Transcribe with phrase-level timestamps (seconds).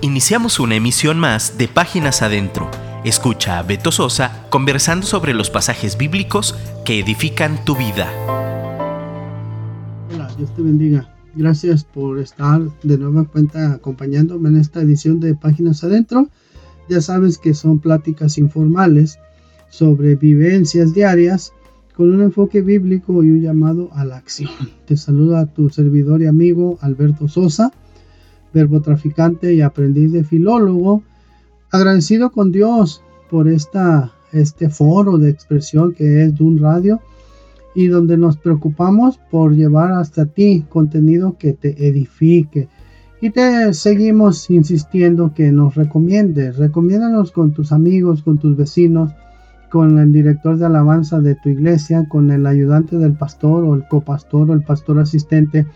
[0.00, 2.70] Iniciamos una emisión más de Páginas Adentro.
[3.04, 6.54] Escucha a Beto Sosa conversando sobre los pasajes bíblicos
[6.84, 8.06] que edifican tu vida.
[10.14, 11.12] Hola, Dios te bendiga.
[11.34, 16.28] Gracias por estar de nueva cuenta acompañándome en esta edición de Páginas Adentro.
[16.88, 19.18] Ya sabes que son pláticas informales
[19.68, 21.52] sobre vivencias diarias
[21.96, 24.52] con un enfoque bíblico y un llamado a la acción.
[24.86, 27.72] Te saluda tu servidor y amigo Alberto Sosa
[28.52, 31.02] verbo traficante y aprendiz de filólogo,
[31.70, 37.00] agradecido con Dios por esta, este foro de expresión que es Dun Radio
[37.74, 42.68] y donde nos preocupamos por llevar hasta ti contenido que te edifique.
[43.20, 46.56] Y te seguimos insistiendo que nos recomiendes.
[46.56, 49.12] Recomiéndanos con tus amigos, con tus vecinos,
[49.70, 53.86] con el director de alabanza de tu iglesia, con el ayudante del pastor o el
[53.88, 55.66] copastor o el pastor asistente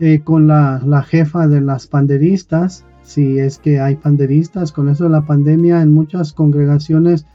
[0.00, 5.10] eh, con la, jefa de las panderistas, si es que hay panderistas, con eso de
[5.10, 7.26] la pandemia en muchas congregaciones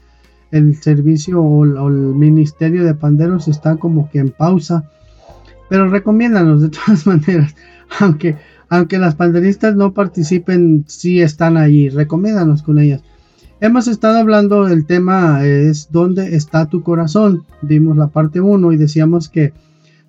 [0.50, 4.90] el servicio o, el ministerio de panderos está como que en pausa,
[5.68, 7.54] pero recomiéndanos de todas maneras,
[8.00, 8.36] aunque,
[8.68, 13.02] aunque las panderistas no participen, sí están ahí, recomiéndanos con ellas.
[13.60, 17.44] Hemos estado hablando del tema es dónde está tu corazón.
[17.62, 19.54] Vimos la parte 1 y decíamos que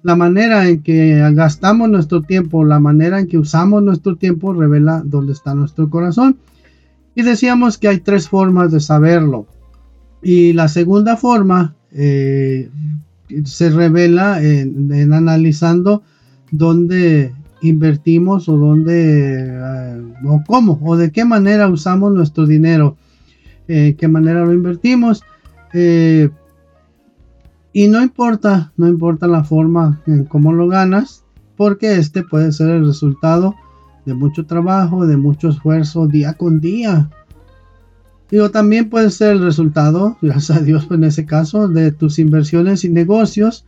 [0.08, 5.02] la manera en que gastamos nuestro tiempo, la manera en que usamos nuestro tiempo revela
[5.04, 6.38] dónde está nuestro corazón.
[7.14, 9.48] Y decíamos que hay tres formas de saberlo.
[10.24, 12.70] Y la segunda forma eh,
[13.44, 16.04] se revela en, analizando
[16.52, 22.96] dónde invertimos o dónde eh, o cómo o de qué manera usamos nuestro dinero,
[23.68, 25.22] eh, qué manera lo invertimos.
[27.78, 31.24] Y no importa, no importa la forma en cómo lo ganas,
[31.56, 33.54] porque este puede ser el resultado
[34.04, 37.12] de mucho trabajo, de mucho esfuerzo día con día.
[38.32, 42.84] Digo, también puede ser el resultado, gracias a Dios en ese caso, de tus inversiones
[42.84, 43.64] y negocios.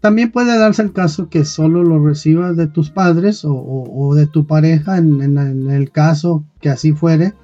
[0.00, 4.48] También puede darse el caso que solo lo recibas de tus padres o, de tu
[4.48, 5.38] pareja, en,
[5.70, 7.34] el caso que así fuere.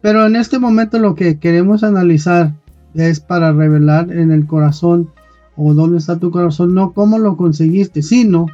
[0.00, 2.54] Pero en este momento lo que queremos analizar
[2.94, 5.10] es para revelar en el corazón
[5.56, 8.46] o dónde está tu corazón, no cómo lo conseguiste, sino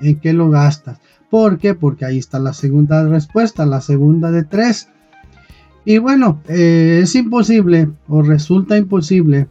[0.00, 0.98] en qué lo gastas.
[1.30, 1.74] ¿Por qué?
[1.74, 4.88] Porque ahí está la segunda respuesta, la segunda de tres.
[5.84, 9.48] Y bueno, eh, es imposible o resulta imposible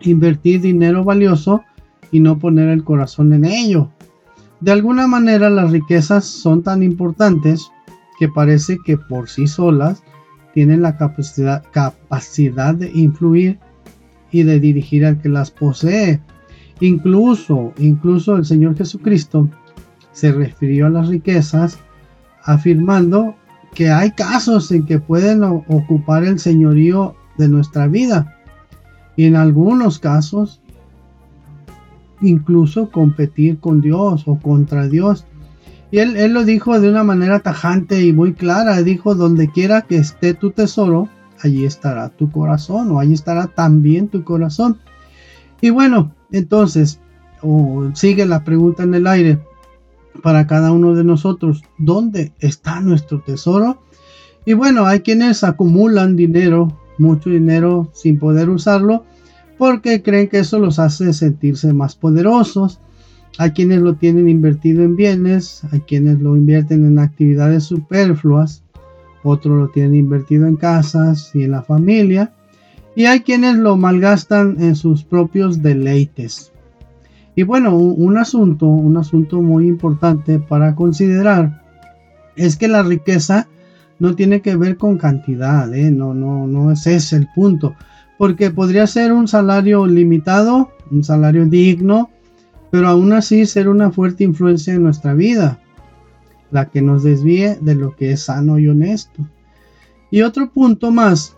[0.00, 1.62] invertir dinero valioso
[2.10, 3.90] y no poner el corazón en ello.
[4.60, 7.70] De alguna manera las riquezas son tan importantes
[8.18, 10.02] que parece que por sí solas
[10.54, 13.58] tienen la capacidad, capacidad de influir
[14.30, 16.20] y de dirigir al que las posee.
[16.80, 19.48] Incluso, incluso el Señor Jesucristo
[20.12, 21.78] se refirió a las riquezas
[22.42, 23.34] afirmando
[23.74, 28.38] que hay casos en que pueden ocupar el señorío de nuestra vida
[29.16, 30.60] y en algunos casos
[32.20, 35.26] incluso competir con Dios o contra Dios.
[35.92, 38.82] Y él, lo dijo de una manera tajante y muy clara.
[38.82, 41.10] Dijo, donde quiera que esté tu tesoro,
[41.42, 44.78] allí estará tu corazón o allí estará también tu corazón.
[45.60, 46.98] Y bueno, entonces,
[47.92, 49.38] sigue la pregunta en el aire
[50.22, 53.82] para cada uno de nosotros, ¿dónde está nuestro tesoro?
[54.46, 59.04] Y bueno, hay quienes acumulan dinero, mucho dinero sin poder usarlo,
[59.58, 62.80] porque creen que eso los hace sentirse más poderosos
[63.38, 68.62] hay quienes lo tienen invertido en bienes, hay quienes lo invierten en actividades superfluas,
[69.22, 72.32] otros lo tienen invertido en casas y en la familia,
[72.94, 76.52] y hay quienes lo malgastan en sus propios deleites.
[77.34, 81.62] Y bueno, un, asunto, un asunto muy importante para considerar
[82.36, 83.48] es que la riqueza
[83.98, 85.90] no tiene que ver con cantidad, ¿eh?
[85.90, 87.74] no, no, no es ese el punto,
[88.18, 92.10] porque podría ser un salario limitado, un salario digno,
[92.72, 95.60] pero aún así ser una fuerte influencia en nuestra vida,
[96.50, 99.28] la que nos desvíe de lo que es sano y honesto.
[100.10, 101.36] Y otro punto más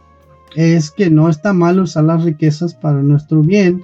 [0.54, 3.82] es que no está mal usar las riquezas para nuestro bien,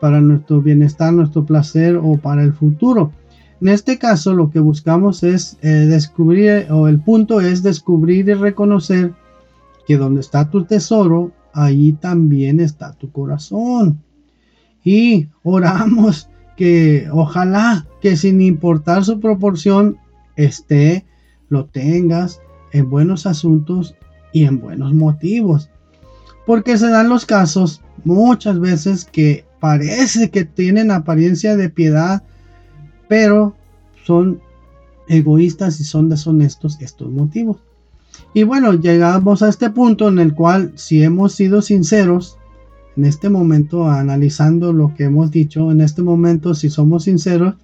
[0.00, 3.10] para nuestro bienestar, nuestro placer o para el futuro.
[3.60, 8.34] En este caso lo que buscamos es eh, descubrir, o el punto es descubrir y
[8.34, 9.12] reconocer
[9.88, 13.98] que donde está tu tesoro, ahí también está tu corazón.
[14.84, 19.96] Y oramos que ojalá que sin importar su proporción
[20.36, 21.04] esté,
[21.48, 22.40] lo tengas
[22.72, 23.94] en buenos asuntos
[24.32, 25.70] y en buenos motivos.
[26.46, 32.22] Porque se dan los casos muchas veces que parece que tienen apariencia de piedad,
[33.08, 33.54] pero
[34.04, 34.40] son
[35.08, 37.58] egoístas y son deshonestos estos motivos.
[38.34, 42.38] Y bueno, llegamos a este punto en el cual si hemos sido sinceros,
[42.96, 47.54] en este momento, analizando lo que hemos dicho, en este momento, si somos sinceros,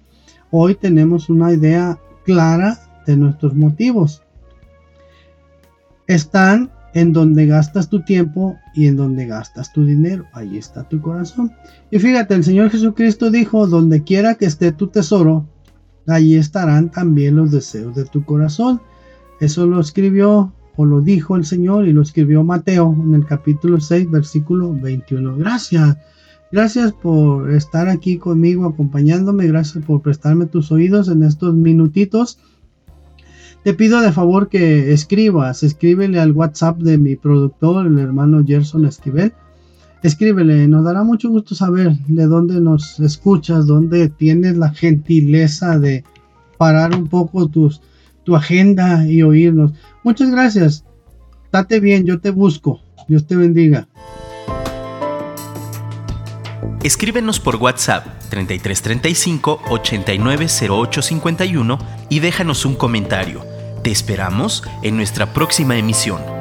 [0.51, 4.23] hoy tenemos una idea clara de nuestros motivos.
[6.07, 10.25] Están en donde gastas tu tiempo y en donde gastas tu dinero.
[10.33, 11.51] Ahí está tu corazón.
[11.91, 15.47] Y fíjate, el Señor Jesucristo dijo, donde quiera que esté tu tesoro,
[16.07, 18.81] allí estarán también los deseos de tu corazón.
[19.39, 20.53] Eso lo escribió
[20.85, 25.37] lo dijo el Señor y lo escribió Mateo en el capítulo 6, versículo 21.
[25.37, 25.97] Gracias.
[26.51, 29.47] Gracias por estar aquí conmigo, acompañándome.
[29.47, 32.39] Gracias por prestarme tus oídos en estos minutitos
[33.63, 38.85] te pido de favor que escribas, escríbele al WhatsApp de mi productor, el hermano Gerson
[38.85, 39.33] Esquivel.
[40.01, 46.05] Escríbele, nos dará mucho gusto saber de dónde nos escuchas, dónde tienes la gentileza de
[46.57, 49.73] parar un poco tu agenda y oírnos.
[50.09, 50.83] Muchas gracias.
[51.51, 52.81] Date bien, yo te busco.
[53.07, 53.87] Dios te bendiga.
[56.81, 61.77] Escríbenos por WhatsApp 3335 890851
[62.09, 63.45] y déjanos un comentario.
[63.83, 66.38] Te esperamos en nuestra próxima emisión.